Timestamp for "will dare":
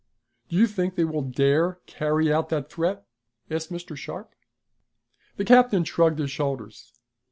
1.05-1.73